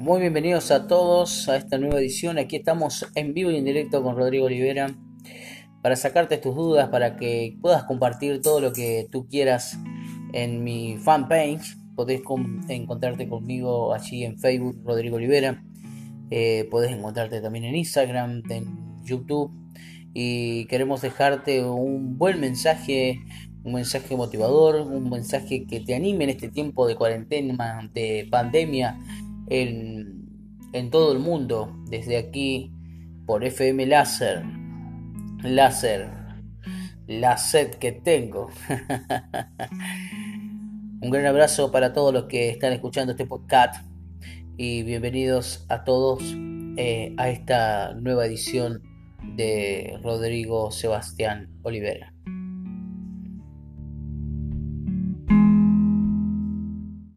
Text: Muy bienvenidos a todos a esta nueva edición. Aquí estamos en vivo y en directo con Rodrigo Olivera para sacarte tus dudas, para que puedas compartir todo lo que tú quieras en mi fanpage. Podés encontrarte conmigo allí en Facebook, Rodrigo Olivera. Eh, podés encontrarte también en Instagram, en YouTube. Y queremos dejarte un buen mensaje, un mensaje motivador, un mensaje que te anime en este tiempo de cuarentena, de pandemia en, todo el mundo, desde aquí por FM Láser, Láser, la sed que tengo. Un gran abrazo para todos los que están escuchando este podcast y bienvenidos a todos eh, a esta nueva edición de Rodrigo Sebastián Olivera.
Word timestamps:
Muy 0.00 0.18
bienvenidos 0.18 0.70
a 0.70 0.86
todos 0.86 1.46
a 1.50 1.56
esta 1.56 1.76
nueva 1.76 2.00
edición. 2.00 2.38
Aquí 2.38 2.56
estamos 2.56 3.04
en 3.14 3.34
vivo 3.34 3.50
y 3.50 3.56
en 3.56 3.66
directo 3.66 4.02
con 4.02 4.16
Rodrigo 4.16 4.46
Olivera 4.46 4.96
para 5.82 5.94
sacarte 5.94 6.38
tus 6.38 6.56
dudas, 6.56 6.88
para 6.88 7.16
que 7.16 7.58
puedas 7.60 7.84
compartir 7.84 8.40
todo 8.40 8.62
lo 8.62 8.72
que 8.72 9.08
tú 9.12 9.28
quieras 9.28 9.78
en 10.32 10.64
mi 10.64 10.96
fanpage. 10.96 11.76
Podés 11.96 12.22
encontrarte 12.68 13.28
conmigo 13.28 13.92
allí 13.92 14.24
en 14.24 14.38
Facebook, 14.38 14.80
Rodrigo 14.86 15.16
Olivera. 15.16 15.62
Eh, 16.30 16.66
podés 16.70 16.92
encontrarte 16.92 17.42
también 17.42 17.66
en 17.66 17.76
Instagram, 17.76 18.42
en 18.48 19.04
YouTube. 19.04 19.52
Y 20.14 20.64
queremos 20.68 21.02
dejarte 21.02 21.62
un 21.62 22.16
buen 22.16 22.40
mensaje, 22.40 23.20
un 23.64 23.74
mensaje 23.74 24.16
motivador, 24.16 24.76
un 24.76 25.10
mensaje 25.10 25.66
que 25.66 25.80
te 25.80 25.94
anime 25.94 26.24
en 26.24 26.30
este 26.30 26.48
tiempo 26.48 26.86
de 26.86 26.96
cuarentena, 26.96 27.90
de 27.92 28.26
pandemia 28.30 28.98
en, 29.50 30.90
todo 30.90 31.12
el 31.12 31.18
mundo, 31.18 31.76
desde 31.88 32.16
aquí 32.16 32.72
por 33.26 33.44
FM 33.44 33.84
Láser, 33.86 34.42
Láser, 35.42 36.08
la 37.06 37.36
sed 37.36 37.74
que 37.74 37.92
tengo. 37.92 38.48
Un 41.02 41.10
gran 41.10 41.26
abrazo 41.26 41.70
para 41.70 41.92
todos 41.92 42.14
los 42.14 42.24
que 42.24 42.48
están 42.50 42.72
escuchando 42.72 43.12
este 43.12 43.26
podcast 43.26 43.84
y 44.56 44.82
bienvenidos 44.82 45.64
a 45.68 45.84
todos 45.84 46.22
eh, 46.76 47.14
a 47.16 47.30
esta 47.30 47.94
nueva 47.94 48.26
edición 48.26 48.82
de 49.36 49.98
Rodrigo 50.02 50.70
Sebastián 50.70 51.48
Olivera. 51.62 52.12